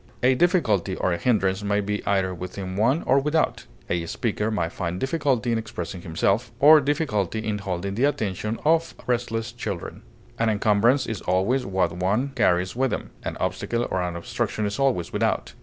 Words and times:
A 0.23 0.33
difficulty 0.33 0.95
or 0.95 1.13
a 1.13 1.17
hindrance 1.19 1.61
may 1.61 1.79
be 1.79 2.03
either 2.07 2.33
within 2.33 2.75
one 2.75 3.03
or 3.03 3.19
without; 3.19 3.67
a 3.87 4.07
speaker 4.07 4.49
may 4.49 4.67
find 4.67 4.99
difficulty 4.99 5.51
in 5.51 5.59
expressing 5.59 6.01
himself, 6.01 6.51
or 6.59 6.81
difficulty 6.81 7.37
in 7.45 7.59
holding 7.59 7.93
the 7.93 8.05
attention 8.05 8.57
of 8.65 8.95
restless 9.05 9.51
children. 9.51 10.01
An 10.39 10.49
encumbrance 10.49 11.05
is 11.05 11.21
always 11.21 11.67
what 11.67 11.91
one 11.95 12.29
carries 12.29 12.75
with 12.75 12.91
him; 12.91 13.11
an 13.21 13.37
obstacle 13.39 13.87
or 13.91 14.01
an 14.01 14.15
obstruction 14.15 14.65
is 14.65 14.79
always 14.79 15.13
without. 15.13 15.53